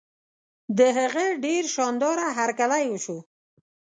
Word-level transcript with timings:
د 0.77 0.79
هغه 0.97 1.25
ډېر 1.45 1.63
شان 1.73 1.93
داره 2.03 2.25
هرکلی 2.39 2.83
وشو. 2.91 3.17